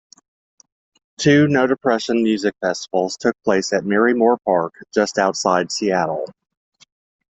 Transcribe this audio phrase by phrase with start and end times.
[1.19, 6.25] Two No Depression music festivals took place at Marymoore Park, just outside Seattle.